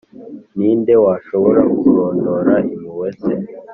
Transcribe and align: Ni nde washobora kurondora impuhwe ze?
Ni 0.57 0.71
nde 0.79 0.93
washobora 1.03 1.61
kurondora 1.79 2.53
impuhwe 2.73 3.09
ze? 3.21 3.33